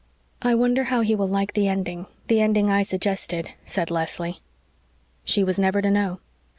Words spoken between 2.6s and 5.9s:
I suggested," said Leslie. She was never